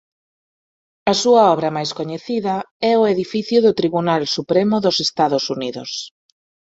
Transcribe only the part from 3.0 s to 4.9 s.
o edificio do Tribunal Supremo